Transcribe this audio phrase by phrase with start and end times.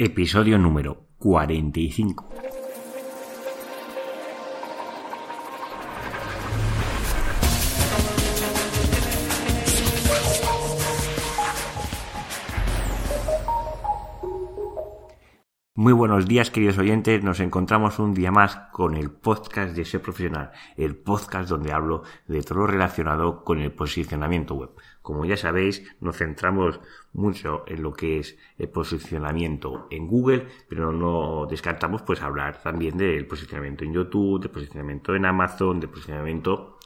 [0.00, 2.24] Episodio número 45.
[15.78, 17.22] Muy buenos días, queridos oyentes.
[17.22, 22.02] Nos encontramos un día más con el podcast de Ser Profesional, el podcast donde hablo
[22.26, 24.70] de todo lo relacionado con el posicionamiento web.
[25.02, 26.80] Como ya sabéis, nos centramos
[27.12, 32.96] mucho en lo que es el posicionamiento en Google, pero no descartamos pues hablar también
[32.96, 36.80] del posicionamiento en YouTube, del posicionamiento en Amazon, del posicionamiento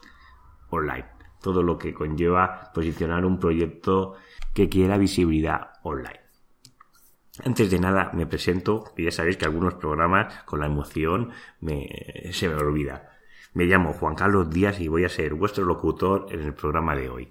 [0.69, 1.07] online.
[1.41, 4.17] Todo lo que conlleva posicionar un proyecto
[4.53, 6.22] que quiera visibilidad online.
[7.45, 11.89] Antes de nada me presento, y ya sabéis que algunos programas con la emoción me,
[12.33, 13.11] se me olvida.
[13.55, 17.09] Me llamo Juan Carlos Díaz y voy a ser vuestro locutor en el programa de
[17.09, 17.29] hoy.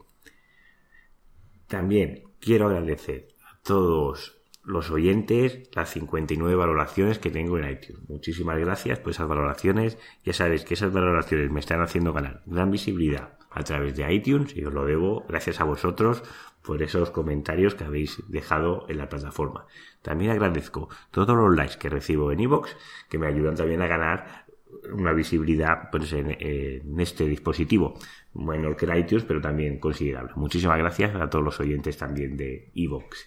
[1.68, 8.08] También quiero agradecer a todos los oyentes las 59 valoraciones que tengo en iTunes.
[8.10, 9.98] Muchísimas gracias por esas valoraciones.
[10.24, 14.56] Ya sabéis que esas valoraciones me están haciendo ganar gran visibilidad a través de iTunes
[14.56, 16.24] y os lo debo gracias a vosotros
[16.64, 19.66] por esos comentarios que habéis dejado en la plataforma.
[20.02, 22.70] También agradezco todos los likes que recibo en iVoox,
[23.10, 24.46] que me ayudan también a ganar
[24.92, 27.96] una visibilidad pues, en, este dispositivo.
[28.34, 30.32] Menor que iTunes, pero también considerable.
[30.36, 33.18] Muchísimas gracias a todos los oyentes también de iVoox.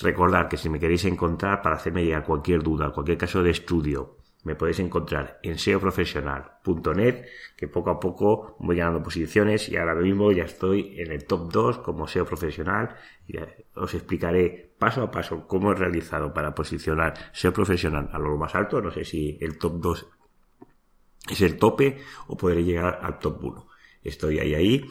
[0.00, 4.19] Recordad que si me queréis encontrar para hacerme llegar cualquier duda, cualquier caso de estudio,
[4.44, 10.32] me podéis encontrar en seoprofesional.net, que poco a poco voy ganando posiciones y ahora mismo
[10.32, 12.96] ya estoy en el top 2 como SEO profesional.
[13.26, 13.36] Y
[13.74, 18.54] os explicaré paso a paso cómo he realizado para posicionar SEO profesional a lo más
[18.54, 18.80] alto.
[18.80, 20.08] No sé si el top 2
[21.30, 23.66] es el tope o podré llegar al top 1.
[24.02, 24.90] Estoy ahí, ahí.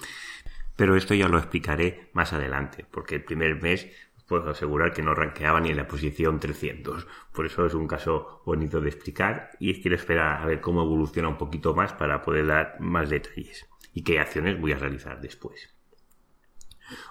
[0.75, 3.89] Pero esto ya lo explicaré más adelante, porque el primer mes
[4.29, 7.07] puedo asegurar que no ranqueaba ni en la posición 300.
[7.33, 11.27] Por eso es un caso bonito de explicar y quiero esperar a ver cómo evoluciona
[11.27, 15.75] un poquito más para poder dar más detalles y qué acciones voy a realizar después.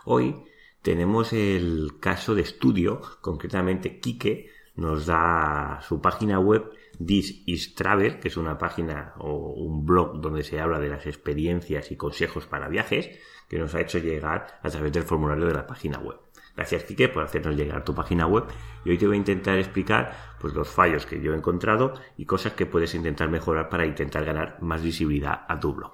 [0.05, 0.45] Hoy
[0.81, 6.71] tenemos el caso de estudio, concretamente Kike nos da su página web
[7.05, 11.07] This is Travel, que es una página o un blog donde se habla de las
[11.07, 13.11] experiencias y consejos para viajes,
[13.49, 16.19] que nos ha hecho llegar a través del formulario de la página web.
[16.59, 18.47] Gracias, Kike, por hacernos llegar tu página web.
[18.85, 22.25] Y hoy te voy a intentar explicar pues, los fallos que yo he encontrado y
[22.25, 25.93] cosas que puedes intentar mejorar para intentar ganar más visibilidad a tu blog.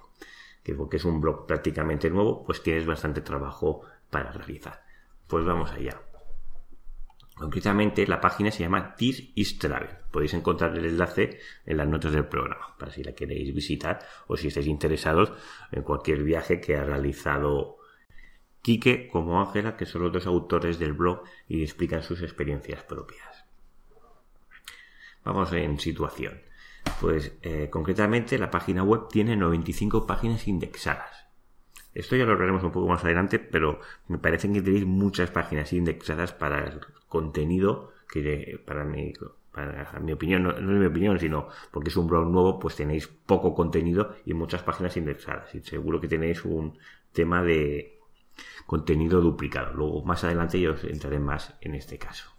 [0.63, 4.83] Que porque es un blog prácticamente nuevo, pues tienes bastante trabajo para realizar.
[5.27, 6.01] Pues vamos allá.
[7.37, 9.91] Concretamente, la página se llama This is Travel.
[10.11, 13.99] Podéis encontrar el enlace en las notas del programa, para si la queréis visitar
[14.29, 15.31] o si estáis interesados
[15.73, 17.84] en cualquier viaje que ha realizado
[18.65, 23.45] Quique como Ángela, que son los dos autores del blog y explican sus experiencias propias.
[25.23, 26.41] Vamos en situación.
[26.99, 31.27] Pues eh, concretamente la página web tiene 95 páginas indexadas.
[31.93, 35.71] Esto ya lo veremos un poco más adelante, pero me parece que tenéis muchas páginas
[35.75, 39.13] indexadas para el contenido que para mi,
[39.53, 42.77] para mi opinión, no, no, es mi opinión, sino porque es un blog nuevo, pues
[42.77, 45.55] tenéis poco contenido y muchas páginas indexadas.
[45.55, 46.79] Y seguro que tenéis un
[47.13, 47.94] tema de
[48.67, 49.73] contenido duplicado.
[49.75, 52.31] Luego, más adelante, yo entraré más en este caso.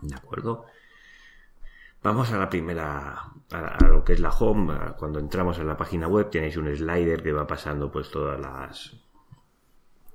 [0.00, 0.66] ¿De acuerdo?
[2.02, 4.74] Vamos a la primera, a, lo que es la home.
[4.98, 8.94] Cuando entramos en la página web tenéis un slider que va pasando pues todas las,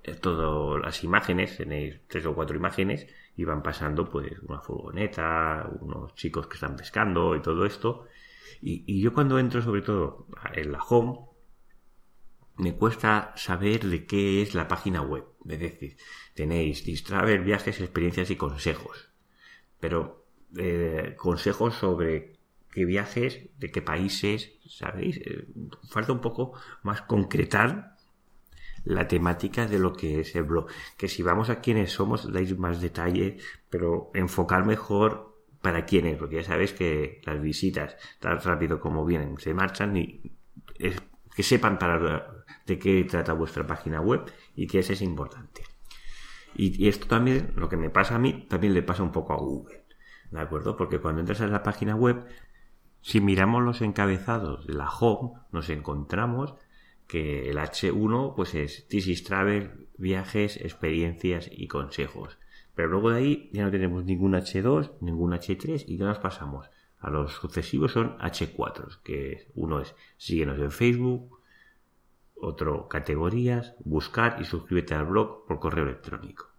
[0.03, 1.57] eh, todas las imágenes.
[1.57, 6.75] Tenéis tres o cuatro imágenes y van pasando pues una furgoneta, unos chicos que están
[6.75, 8.05] pescando y todo esto.
[8.61, 11.28] Y yo cuando entro sobre todo en la home
[12.59, 15.25] me cuesta saber de qué es la página web.
[15.47, 15.97] Es decir,
[16.33, 19.09] tenéis Distraver, viajes, experiencias y consejos.
[19.79, 20.25] Pero
[20.57, 22.37] eh, consejos sobre
[22.69, 25.17] qué viajes, de qué países, ¿sabéis?
[25.17, 25.47] Eh,
[25.89, 26.53] falta un poco
[26.83, 27.95] más concretar
[28.83, 30.67] la temática de lo que es el blog.
[30.97, 33.37] Que si vamos a quienes somos, dais más detalle,
[33.69, 39.37] pero enfocar mejor para quiénes, porque ya sabéis que las visitas, tan rápido como vienen,
[39.39, 40.21] se marchan y
[40.77, 41.01] es
[41.39, 45.63] que sepan para de qué trata vuestra página web y que eso es importante.
[46.53, 49.37] Y, esto también, lo que me pasa a mí, también le pasa un poco a
[49.37, 49.85] Google.
[50.31, 50.75] ¿De acuerdo?
[50.75, 52.25] Porque cuando entras en la página web,
[52.99, 56.55] si miramos los encabezados de la home, nos encontramos
[57.07, 62.37] que el H1 pues es This Travel, viajes, experiencias y consejos.
[62.75, 66.69] Pero luego de ahí ya no tenemos ningún H2, ningún H3 y ya nos pasamos.
[66.99, 71.39] A los sucesivos son H4, que uno es síguenos en Facebook,
[72.35, 76.49] otro, categorías, buscar y suscríbete al blog por correo electrónico.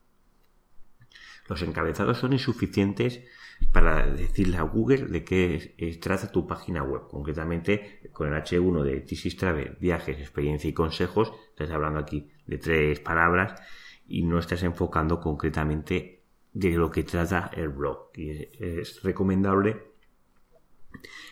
[1.49, 3.25] Los encabezados son insuficientes
[3.73, 7.09] para decirle a Google de qué trata tu página web.
[7.09, 12.59] Concretamente, con el H1 de Thesis Travel, viajes, experiencia y consejos, estás hablando aquí de
[12.59, 13.61] tres palabras
[14.07, 16.23] y no estás enfocando concretamente
[16.53, 18.11] de lo que trata el blog.
[18.15, 19.90] Y es recomendable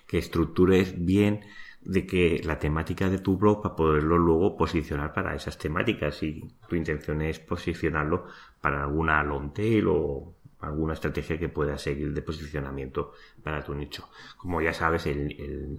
[0.06, 1.44] que estructures bien
[1.82, 6.44] de que la temática de tu blog para poderlo luego posicionar para esas temáticas y
[6.68, 8.26] tu intención es posicionarlo
[8.60, 13.12] para alguna long tail o alguna estrategia que pueda seguir de posicionamiento
[13.42, 14.08] para tu nicho.
[14.36, 15.78] Como ya sabes, el,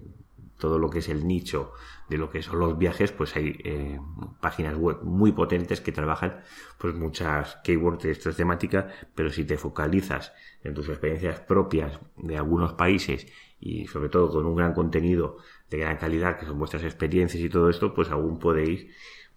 [0.58, 1.74] todo lo que es el nicho
[2.10, 4.00] de lo que son los viajes, pues hay eh,
[4.42, 6.42] páginas web muy potentes que trabajan
[6.78, 10.34] pues muchas keywords de estas temáticas, pero si te focalizas
[10.64, 13.28] en tus experiencias propias de algunos países
[13.60, 15.38] y sobre todo con un gran contenido
[15.70, 18.88] de gran calidad, que son vuestras experiencias y todo esto, pues aún podéis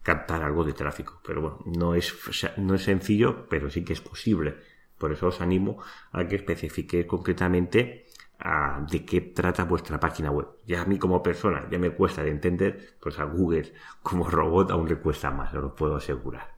[0.02, 1.20] captar algo de tráfico.
[1.24, 2.14] Pero bueno, no es,
[2.56, 4.56] no es sencillo, pero sí que es posible.
[4.98, 5.82] Por eso os animo
[6.12, 8.06] a que especifiquéis concretamente
[8.38, 10.46] a, de qué trata vuestra página web.
[10.66, 13.72] Ya a mí como persona ya me cuesta de entender, pues a Google
[14.02, 16.51] como robot aún le cuesta más, os lo puedo asegurar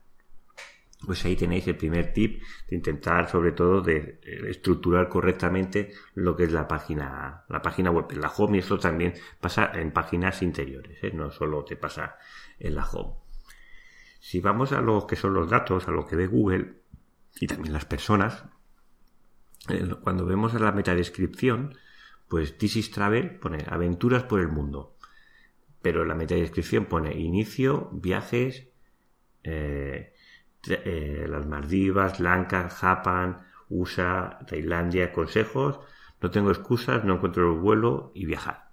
[1.05, 6.37] pues ahí tenéis el primer tip de intentar sobre todo de eh, estructurar correctamente lo
[6.37, 8.11] que es la página la página web.
[8.13, 11.11] La home y esto también pasa en páginas interiores ¿eh?
[11.13, 12.17] no solo te pasa
[12.59, 13.15] en la home.
[14.21, 16.83] Si vamos a lo que son los datos a lo que ve Google
[17.41, 18.45] y también las personas
[19.69, 21.77] eh, cuando vemos la metadescripción
[22.29, 24.97] pues This is Travel pone aventuras por el mundo.
[25.83, 28.69] Pero la metadescripción pone inicio viajes
[29.43, 30.14] eh,
[30.69, 35.81] eh, las Maldivas, Lanka, Japan, USA, Tailandia, consejos,
[36.21, 38.71] no tengo excusas, no encuentro el vuelo y viajar.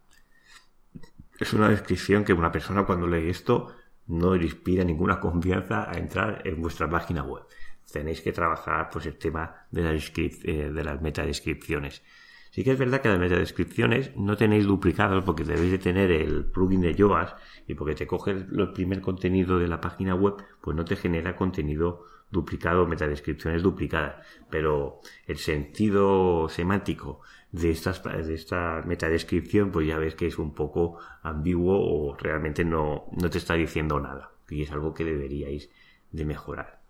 [1.39, 3.73] Es una descripción que una persona cuando lee esto
[4.07, 7.43] no le inspira ninguna confianza a entrar en vuestra página web.
[7.91, 12.03] Tenéis que trabajar pues el tema de, eh, de las metadescripciones.
[12.51, 16.45] Sí que es verdad que las metadescripciones no tenéis duplicados porque debéis de tener el
[16.45, 20.75] plugin de Yoast y porque te coge el primer contenido de la página web, pues
[20.75, 24.25] no te genera contenido duplicado, metadescripciones duplicadas.
[24.49, 27.21] Pero el sentido semántico
[27.53, 32.65] de, estas, de esta metadescripción, pues ya ves que es un poco ambiguo o realmente
[32.65, 34.31] no, no te está diciendo nada.
[34.49, 35.69] Y es algo que deberíais
[36.11, 36.81] de mejorar.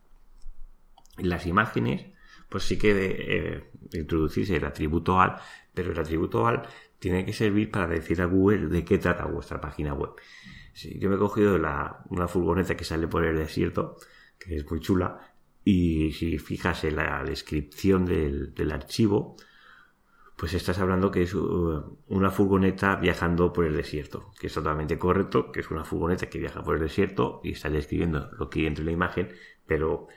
[1.18, 2.08] Las imágenes,
[2.52, 3.64] pues sí que de, eh,
[3.94, 5.38] introducirse el atributo al,
[5.74, 6.68] pero el atributo al
[7.00, 10.12] tiene que servir para decir a Google de qué trata vuestra página web.
[10.74, 13.96] Si yo me he cogido la, una furgoneta que sale por el desierto,
[14.38, 15.34] que es muy chula,
[15.64, 19.38] y si fijas en la descripción del, del archivo,
[20.36, 24.98] pues estás hablando que es uh, una furgoneta viajando por el desierto, que es totalmente
[24.98, 28.60] correcto, que es una furgoneta que viaja por el desierto y está describiendo lo que
[28.60, 29.30] hay entre la imagen,
[29.66, 30.08] pero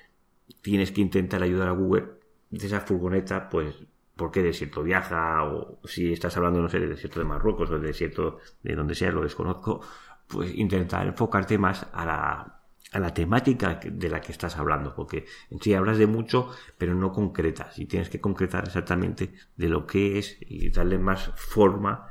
[0.62, 2.23] tienes que intentar ayudar a Google de
[2.62, 3.74] esa furgoneta, pues,
[4.16, 5.44] ¿por qué desierto viaja?
[5.44, 8.94] O si estás hablando, no sé, del desierto de Marruecos o del desierto de donde
[8.94, 9.80] sea, lo desconozco,
[10.28, 12.62] pues intentar enfocarte más a la,
[12.92, 16.94] a la temática de la que estás hablando, porque en sí hablas de mucho, pero
[16.94, 22.08] no concretas, y tienes que concretar exactamente de lo que es y darle más forma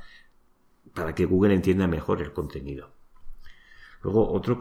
[0.94, 2.93] para que Google entienda mejor el contenido.
[4.04, 4.60] Luego, otro,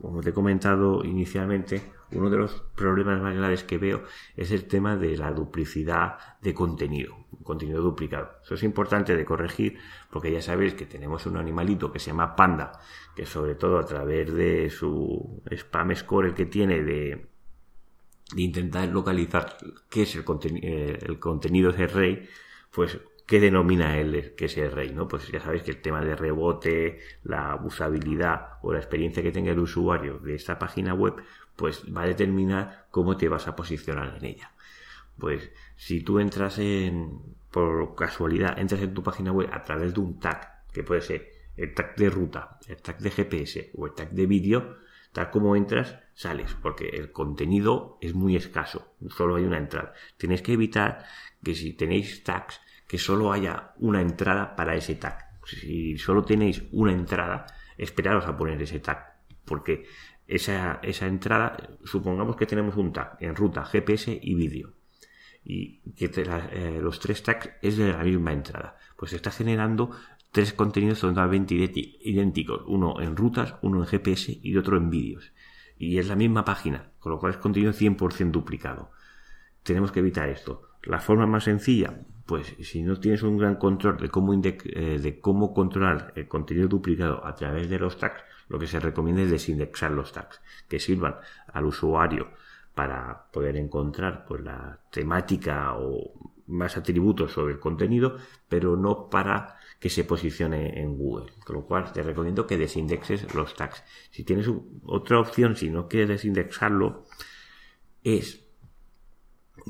[0.00, 1.82] como te he comentado inicialmente,
[2.12, 4.02] uno de los problemas más graves que veo
[4.36, 8.30] es el tema de la duplicidad de contenido, contenido duplicado.
[8.42, 9.78] Eso es importante de corregir
[10.10, 12.72] porque ya sabéis que tenemos un animalito que se llama Panda,
[13.16, 17.26] que sobre todo a través de su spam score que tiene de,
[18.36, 19.56] intentar localizar
[19.88, 20.24] qué es el,
[20.62, 22.28] eh, el contenido de rey,
[22.70, 22.98] pues
[23.28, 24.90] ¿qué denomina él que es el rey?
[24.90, 25.06] ¿no?
[25.06, 29.52] Pues ya sabéis que el tema de rebote, la usabilidad o la experiencia que tenga
[29.52, 31.14] el usuario de esta página web,
[31.54, 34.52] pues va a determinar cómo te vas a posicionar en ella.
[35.18, 37.20] Pues si tú entras en,
[37.50, 41.30] por casualidad, entras en tu página web a través de un tag, que puede ser
[41.54, 44.78] el tag de ruta, el tag de GPS o el tag de vídeo,
[45.18, 49.92] tal como entras, sales, porque el contenido es muy escaso, solo hay una entrada.
[50.16, 51.04] Tienes que evitar
[51.42, 55.40] que si tenéis tags que solo haya una entrada para ese tag.
[55.44, 57.46] Si solo tenéis una entrada,
[57.76, 59.86] esperaros a poner ese tag, porque
[60.28, 64.74] esa, esa entrada, supongamos que tenemos un tag en ruta, GPS y vídeo,
[65.42, 69.90] y que eh, los tres tags es de la misma entrada, pues está generando
[70.32, 75.32] tres contenidos totalmente idénticos, uno en rutas, uno en GPS y otro en vídeos.
[75.78, 78.90] Y es la misma página, con lo cual es contenido 100% duplicado.
[79.62, 80.70] Tenemos que evitar esto.
[80.82, 85.20] La forma más sencilla, pues si no tienes un gran control de cómo, eh, de
[85.20, 89.30] cómo controlar el contenido duplicado a través de los tags, lo que se recomienda es
[89.30, 91.16] desindexar los tags, que sirvan
[91.52, 92.28] al usuario
[92.74, 98.16] para poder encontrar pues la temática o más atributos sobre el contenido,
[98.48, 101.32] pero no para que se posicione en Google.
[101.44, 103.84] Con lo cual te recomiendo que desindexes los tags.
[104.10, 104.50] Si tienes
[104.84, 107.04] otra opción, si no quieres desindexarlo,
[108.02, 108.44] es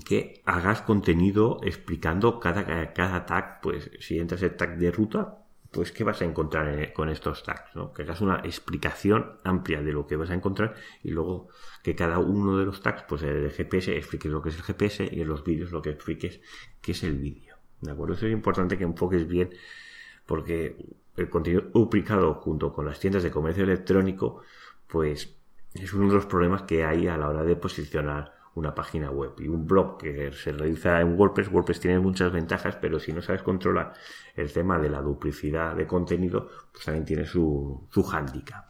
[0.04, 5.92] que hagas contenido explicando cada, cada tag, pues si entras el tag de ruta, pues
[5.92, 7.92] qué vas a encontrar con estos tags, ¿no?
[7.92, 11.48] Que hagas una explicación amplia de lo que vas a encontrar y luego
[11.82, 15.08] que cada uno de los tags, pues el GPS expliques lo que es el GPS
[15.12, 16.40] y en los vídeos lo que expliques
[16.80, 17.56] qué es el vídeo.
[17.80, 18.14] ¿De acuerdo?
[18.14, 19.50] Eso es importante que enfoques bien
[20.26, 20.76] porque
[21.16, 24.42] el contenido duplicado junto con las tiendas de comercio electrónico,
[24.86, 25.36] pues
[25.74, 29.32] es uno de los problemas que hay a la hora de posicionar una página web
[29.38, 31.50] y un blog que se realiza en WordPress.
[31.50, 33.94] WordPress tiene muchas ventajas, pero si no sabes controlar
[34.34, 38.66] el tema de la duplicidad de contenido, pues también tiene su, su hándicap.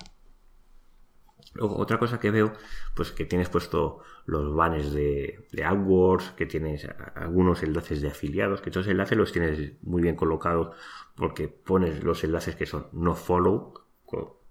[1.55, 2.53] Luego, otra cosa que veo,
[2.95, 8.61] pues que tienes puesto los banners de, de AdWords, que tienes algunos enlaces de afiliados,
[8.61, 10.77] que esos enlaces los tienes muy bien colocados
[11.17, 13.75] porque pones los enlaces que son no follow,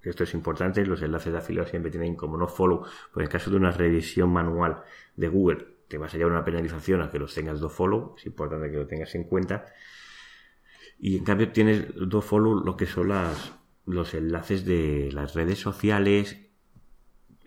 [0.03, 3.29] esto es importante, los enlaces de afiliados siempre tienen como no follow, pues en el
[3.29, 4.83] caso de una revisión manual
[5.15, 8.25] de Google te vas a llevar una penalización a que los tengas do follow, es
[8.25, 9.65] importante que lo tengas en cuenta.
[10.99, 13.53] Y en cambio tienes do follow lo que son las,
[13.85, 16.46] los enlaces de las redes sociales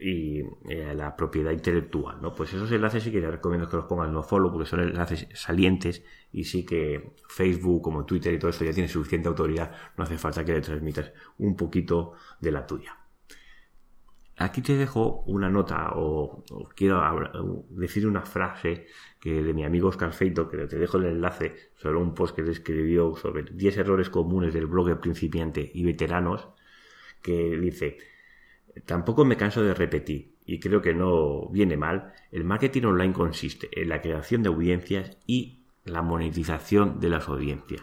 [0.01, 2.35] y eh, la propiedad intelectual, ¿no?
[2.35, 5.29] Pues esos enlaces sí que te recomiendo que los pongas no follow porque son enlaces
[5.35, 6.03] salientes
[6.33, 10.17] y sí que Facebook como Twitter y todo eso ya tiene suficiente autoridad, no hace
[10.17, 12.97] falta que le transmitas un poquito de la tuya.
[14.41, 16.43] Aquí te dejo una nota o,
[16.75, 17.03] quiero
[17.69, 18.87] decir una frase
[19.21, 22.51] que de mi amigo Oscar Feito, que te dejo el enlace sobre un post que
[22.51, 26.49] escribió sobre 10 errores comunes del blogger principiante y veteranos,
[27.21, 27.99] que dice,
[28.85, 33.69] tampoco me canso de repetir, y creo que no viene mal, el marketing online consiste
[33.81, 37.83] en la creación de audiencias y la monetización de las audiencias.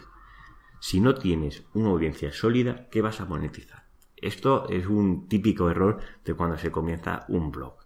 [0.80, 3.84] Si no tienes una audiencia sólida, ¿qué vas a monetizar?
[4.16, 7.76] Esto es un típico error de cuando se comienza un blog.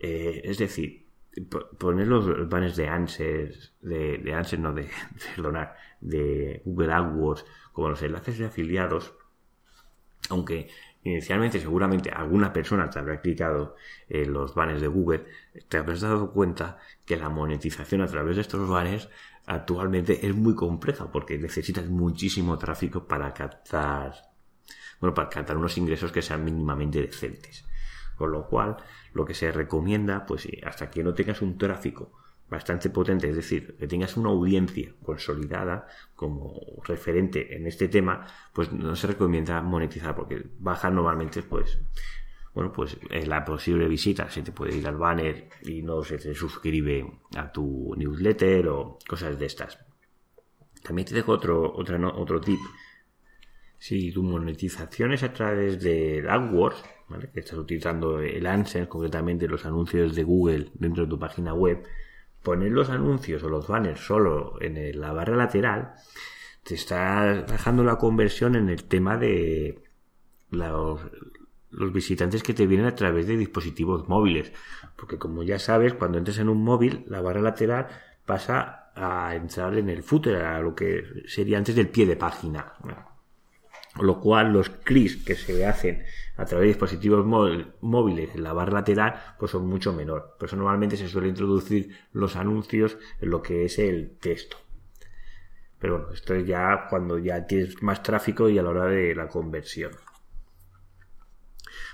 [0.00, 1.06] Eh, es decir,
[1.78, 4.88] poner los banners de Answers, de, de no, de,
[5.36, 9.14] perdonar, de Google AdWords, como los enlaces de afiliados,
[10.28, 10.68] aunque
[11.04, 13.76] inicialmente seguramente alguna persona te habrá clicado
[14.08, 15.24] en los banners de Google,
[15.68, 19.08] te habrás dado cuenta que la monetización a través de estos banners
[19.46, 24.32] actualmente es muy compleja porque necesitas muchísimo tráfico para captar
[25.02, 27.66] bueno, para captar unos ingresos que sean mínimamente decentes.
[28.16, 28.76] Con lo cual,
[29.12, 32.12] lo que se recomienda, pues hasta que no tengas un tráfico
[32.52, 38.70] bastante potente, es decir, que tengas una audiencia consolidada como referente en este tema, pues
[38.70, 41.78] no se recomienda monetizar porque baja normalmente, pues,
[42.54, 46.34] bueno, pues la posible visita se te puede ir al banner y no se te
[46.34, 49.78] suscribe a tu newsletter o cosas de estas.
[50.82, 52.60] También te dejo otro, otro tip
[53.78, 56.84] si tu monetización es a través de AdWords,
[57.32, 61.82] que estás utilizando el Answer, concretamente los anuncios de Google dentro de tu página web,
[62.42, 65.94] poner los anuncios o los banners solo en la barra lateral,
[66.62, 69.82] te está bajando la conversión en el tema de
[70.50, 71.00] los,
[71.70, 74.52] visitantes que te vienen a través de dispositivos móviles.
[74.96, 77.88] Porque como ya sabes, cuando entres en un móvil, la barra lateral
[78.26, 82.74] pasa a entrar en el footer, a lo que sería antes del pie de página
[84.00, 86.04] lo cual los clics que se hacen
[86.36, 87.26] a través de dispositivos
[87.80, 90.36] móviles en la barra lateral pues son mucho menor.
[90.38, 94.56] Por eso normalmente se suele introducir los anuncios en lo que es el texto.
[95.78, 99.14] Pero bueno, esto es ya cuando ya tienes más tráfico y a la hora de
[99.14, 99.90] la conversión.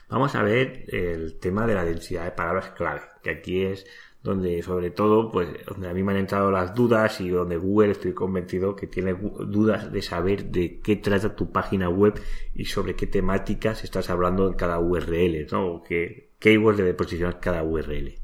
[0.08, 3.86] Vamos a ver el tema de la densidad de palabras clave, que aquí es
[4.22, 7.92] donde sobre todo, pues, donde a mí me han entrado las dudas y donde Google
[7.92, 12.20] estoy convencido que tiene dudas de saber de qué trata tu página web
[12.54, 15.66] y sobre qué temáticas estás hablando en cada URL, ¿no?
[15.66, 18.18] O qué keywords debe posicionar cada URL.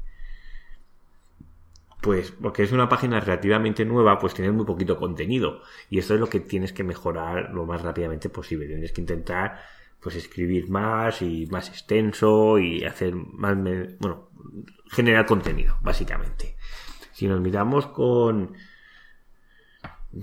[2.01, 5.61] Pues porque es una página relativamente nueva, pues tienes muy poquito contenido.
[5.89, 8.67] Y esto es lo que tienes que mejorar lo más rápidamente posible.
[8.67, 9.59] Tienes que intentar
[10.05, 13.57] pues escribir más y más extenso y hacer más,
[13.97, 14.29] bueno,
[14.91, 16.57] generar contenido, básicamente.
[17.11, 18.53] Si nos miramos con,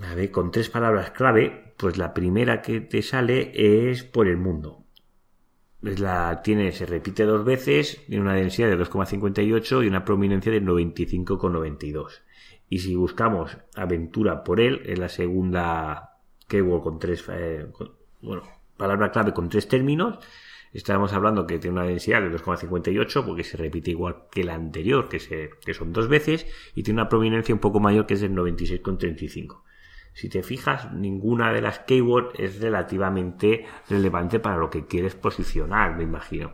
[0.01, 3.51] a ver, con tres palabras clave, pues la primera que te sale
[3.89, 4.85] es por el mundo.
[5.81, 10.53] Es la, tiene, se repite dos veces, tiene una densidad de 2,58 y una prominencia
[10.53, 12.21] de 95,92.
[12.69, 17.67] Y si buscamos aventura por él, es la segunda keyword con tres, eh,
[18.21, 18.43] bueno,
[18.83, 20.19] palabra clave con tres términos,
[20.73, 25.07] estábamos hablando que tiene una densidad de 2,58 porque se repite igual que la anterior,
[25.07, 28.19] que, se, que son dos veces, y tiene una prominencia un poco mayor que es
[28.19, 29.61] del 96,35.
[30.11, 35.95] Si te fijas, ninguna de las keywords es relativamente relevante para lo que quieres posicionar,
[35.95, 36.51] me imagino.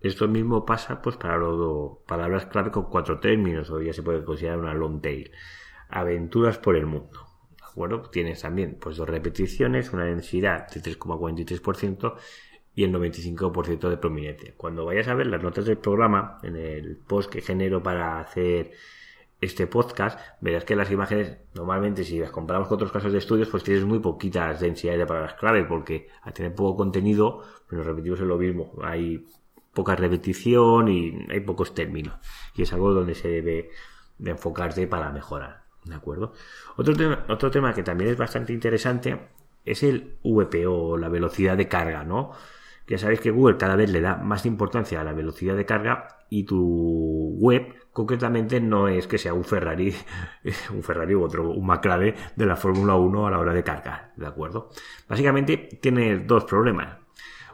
[0.00, 4.24] Esto mismo pasa pues para lo, palabras clave con cuatro términos, o ya se puede
[4.24, 5.30] considerar una long tail.
[5.88, 7.29] Aventuras por el mundo.
[7.70, 8.10] ¿De acuerdo?
[8.10, 12.16] Tienes también pues dos repeticiones, una densidad de 3,43%
[12.74, 14.54] y el 95% de prominencia.
[14.56, 18.72] Cuando vayas a ver las notas del programa, en el post que genero para hacer
[19.40, 23.48] este podcast, verás que las imágenes, normalmente si las comparamos con otros casos de estudios,
[23.48, 27.86] pues tienes muy poquitas densidades de palabras clave, porque al tener poco contenido, pues nos
[27.86, 28.72] repetimos en lo mismo.
[28.82, 29.26] Hay
[29.72, 32.18] poca repetición y hay pocos términos.
[32.56, 33.70] Y es algo donde se debe
[34.18, 35.59] de enfocarte para mejorar.
[35.84, 36.32] ¿De acuerdo?
[36.76, 39.18] Otro tema, otro tema que también es bastante interesante
[39.64, 42.32] es el VPO, la velocidad de carga, ¿no?
[42.86, 46.08] Ya sabéis que Google cada vez le da más importancia a la velocidad de carga
[46.28, 49.94] y tu web concretamente no es que sea un Ferrari,
[50.74, 54.12] un Ferrari u otro, un McLaren de la Fórmula 1 a la hora de cargar,
[54.16, 54.70] ¿de acuerdo?
[55.08, 56.98] Básicamente tiene dos problemas.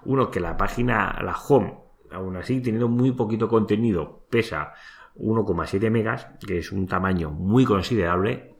[0.04, 1.74] Uno, que la página, la home,
[2.12, 4.72] aún así teniendo muy poquito contenido, pesa
[5.18, 8.56] 1,7 megas, que es un tamaño muy considerable,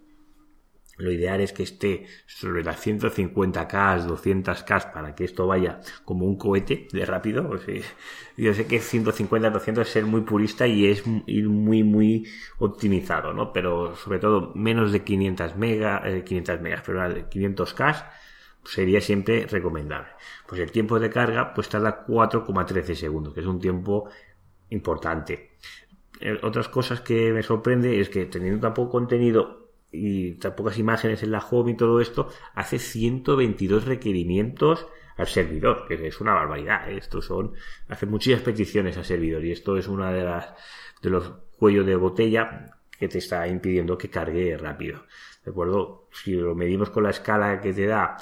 [0.99, 6.37] lo ideal es que esté sobre las 150K, 200K para que esto vaya como un
[6.37, 7.51] cohete de rápido.
[8.37, 12.27] yo sé que 150, 200 es ser muy purista y es ir muy, muy
[12.59, 13.53] optimizado, ¿no?
[13.53, 18.07] Pero sobre todo menos de 500 megas, 500 megas, pero 500K
[18.65, 20.09] sería siempre recomendable.
[20.49, 24.09] Pues el tiempo de carga pues tarda 4,13 segundos, que es un tiempo
[24.71, 25.51] importante.
[26.43, 31.23] Otras cosas que me sorprende es que teniendo tan poco contenido y tan pocas imágenes
[31.23, 36.91] en la home y todo esto, hace 122 requerimientos al servidor, que es una barbaridad.
[36.91, 36.99] ¿eh?
[36.99, 37.55] Estos son,
[37.89, 40.55] hace muchísimas peticiones al servidor y esto es una de las,
[41.03, 45.05] de los cuellos de botella que te está impidiendo que cargue rápido.
[45.45, 46.09] ¿De acuerdo?
[46.13, 48.17] Si lo medimos con la escala que te da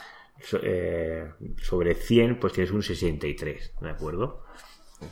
[0.62, 4.44] eh, sobre 100, pues tienes un 63, ¿de acuerdo?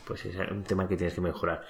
[0.05, 1.63] Pues es un tema que tienes que mejorar.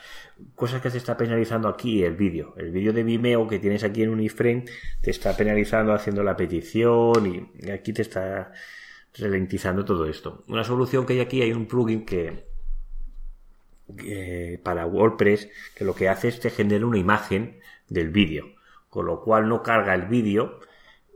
[0.55, 2.53] Cosas que te está penalizando aquí el vídeo.
[2.57, 4.65] El vídeo de Vimeo que tienes aquí en un iframe
[5.01, 8.51] te está penalizando haciendo la petición y aquí te está
[9.17, 10.43] ralentizando todo esto.
[10.47, 12.47] Una solución que hay aquí, hay un plugin que,
[14.63, 18.45] para WordPress que lo que hace es te genera una imagen del vídeo,
[18.89, 20.59] con lo cual no carga el vídeo,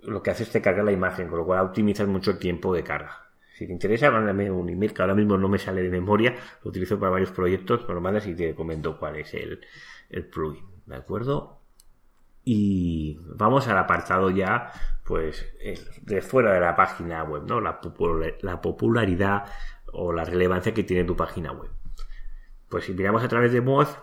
[0.03, 2.73] lo que hace es te carga la imagen, con lo cual optimizas mucho el tiempo
[2.73, 3.26] de carga.
[3.57, 6.69] Si te interesa, mándame un email que ahora mismo no me sale de memoria, lo
[6.69, 9.61] utilizo para varios proyectos, me lo mandas y te comento cuál es el,
[10.11, 11.59] el plugin, ¿de acuerdo?
[12.43, 14.71] Y vamos al apartado ya,
[15.03, 15.43] pues,
[16.03, 17.59] de fuera de la página web, ¿no?
[17.59, 17.81] La,
[18.41, 19.45] la popularidad
[19.91, 21.71] o la relevancia que tiene tu página web.
[22.69, 23.97] Pues si miramos a través de Moz,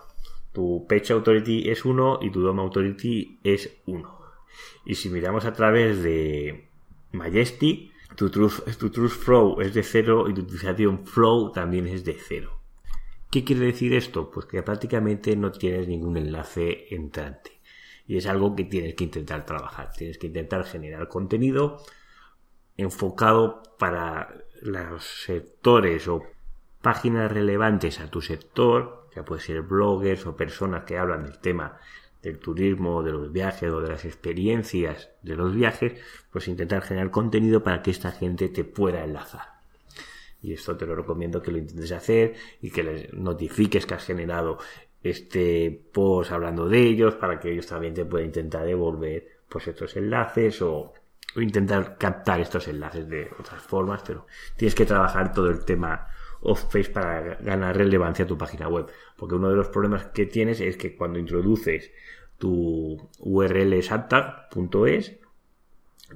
[0.53, 4.19] tu Page Authority es 1 y tu DOM Authority es 1.
[4.85, 6.71] Y si miramos a través de
[7.13, 12.61] Majesty, tu truth, flow es de cero y tu utilización flow también es de cero.
[13.31, 14.31] ¿Qué quiere decir esto?
[14.31, 17.61] Pues que prácticamente no tienes ningún enlace entrante.
[18.07, 19.91] Y es algo que tienes que intentar trabajar.
[19.97, 21.83] Tienes que intentar generar contenido
[22.77, 26.23] enfocado para los sectores o
[26.83, 31.79] páginas relevantes a tu sector, ya puede ser bloggers o personas que hablan del tema
[32.25, 36.01] del turismo, de los viajes o de las experiencias de los viajes,
[36.33, 39.61] pues intentar generar contenido para que esta gente te pueda enlazar.
[40.43, 44.05] Y esto te lo recomiendo que lo intentes hacer y que les notifiques que has
[44.05, 44.59] generado
[45.03, 49.95] este post hablando de ellos para que ellos también te puedan intentar devolver pues estos
[49.97, 50.93] enlaces o,
[51.37, 56.09] o intentar captar estos enlaces de otras formas, pero tienes que trabajar todo el tema
[56.45, 58.87] off-page para ganar relevancia a tu página web.
[59.17, 61.91] Porque uno de los problemas que tienes es que cuando introduces
[62.39, 65.19] tu URL exacta.es,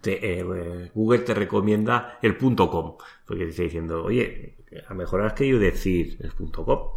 [0.04, 5.58] eh, Google te recomienda el .com, porque te está diciendo, oye, a mejor has querido
[5.58, 6.90] decir el .com.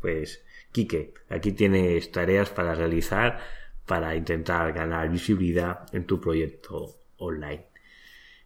[0.00, 3.40] Pues, Quique, aquí tienes tareas para realizar
[3.88, 7.64] para intentar ganar visibilidad en tu proyecto online.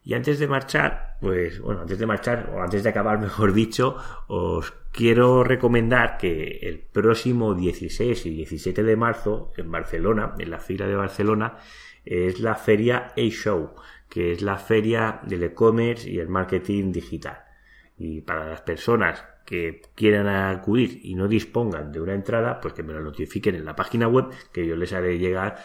[0.04, 3.96] Y antes de marchar, pues bueno, antes de marchar, o antes de acabar, mejor dicho,
[4.26, 10.58] os quiero recomendar que el próximo 16 y 17 de marzo, en Barcelona, en la
[10.58, 11.58] fila de Barcelona,
[12.04, 13.74] es la feria A-Show,
[14.08, 17.44] que es la feria del e-commerce y el marketing digital.
[17.96, 22.82] Y para las personas que quieran acudir y no dispongan de una entrada, pues que
[22.82, 25.56] me lo notifiquen en la página web, que yo les haré llegar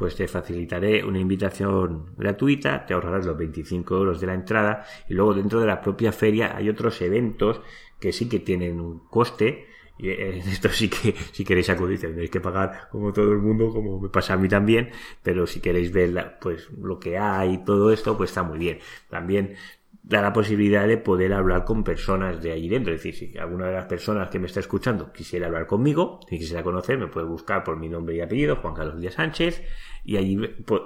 [0.00, 5.12] pues te facilitaré una invitación gratuita, te ahorrarás los 25 euros de la entrada y
[5.12, 7.60] luego dentro de la propia feria hay otros eventos
[7.98, 9.66] que sí que tienen un coste
[9.98, 13.68] y en esto sí que, si queréis acudir, tendréis que pagar como todo el mundo,
[13.74, 14.88] como me pasa a mí también,
[15.22, 18.78] pero si queréis ver pues lo que hay y todo esto, pues está muy bien.
[19.10, 19.56] También
[20.02, 22.92] da la posibilidad de poder hablar con personas de allí dentro.
[22.94, 26.38] Es decir, si alguna de las personas que me está escuchando quisiera hablar conmigo, si
[26.38, 29.62] quisiera conocer, me puede buscar por mi nombre y apellido, Juan Carlos Díaz Sánchez,
[30.04, 30.38] y allí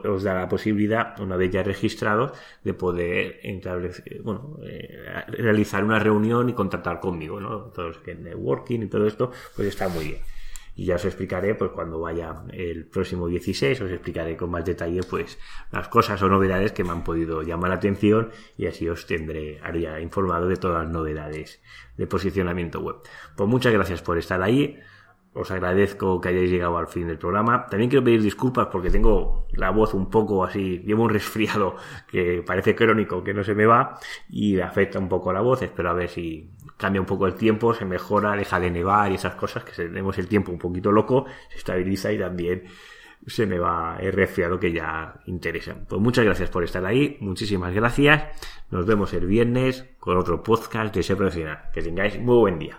[0.05, 2.33] os da la posibilidad, una vez ya registrados,
[2.65, 3.41] de poder
[4.23, 7.73] bueno, eh, realizar una reunión y contactar conmigo, ¿no?
[7.77, 10.34] Lo que networking y todo esto, pues está muy bien
[10.75, 15.01] y ya os explicaré pues cuando vaya el próximo 16 os explicaré con más detalle
[15.09, 15.39] pues
[15.71, 19.61] las cosas o novedades que me han podido llamar la atención y así os tendré
[19.63, 21.63] haría informado de todas las novedades
[21.97, 22.97] de posicionamiento web
[23.37, 24.81] pues muchas gracias por estar ahí
[25.35, 27.67] os agradezco que hayáis llegado al fin del programa.
[27.67, 31.75] También quiero pedir disculpas porque tengo la voz un poco así, llevo un resfriado
[32.07, 35.63] que parece crónico, que no se me va y afecta un poco la voz.
[35.63, 36.53] Espero a ver si
[36.85, 40.19] cambia un poco el tiempo, se mejora, deja de nevar y esas cosas, que tenemos
[40.19, 42.65] el tiempo un poquito loco, se estabiliza y también
[43.27, 45.75] se me va el resfriado que ya interesa.
[45.89, 48.23] Pues muchas gracias por estar ahí, muchísimas gracias.
[48.71, 51.71] Nos vemos el viernes con otro podcast de ese profesional.
[51.73, 52.79] Que tengáis muy buen día.